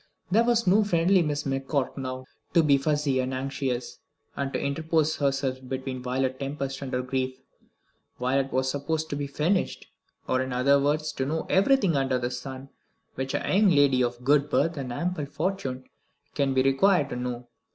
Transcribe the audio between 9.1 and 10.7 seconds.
to be "finished," or, in